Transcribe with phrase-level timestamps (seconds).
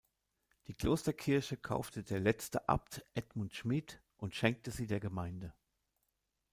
[0.65, 5.53] Die Klosterkirche kaufte der letzte Abt Edmund Schmid und schenkte sie der Gemeinde.